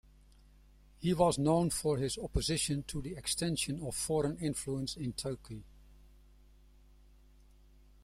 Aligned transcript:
He 0.97 1.13
was 1.13 1.37
known 1.37 1.69
for 1.69 1.97
his 1.99 2.17
opposition 2.17 2.81
to 2.87 3.03
the 3.03 3.13
extension 3.15 3.79
of 3.85 3.93
foreign 3.93 4.35
influence 4.39 4.97
in 4.97 5.13
Turkey. 5.13 5.63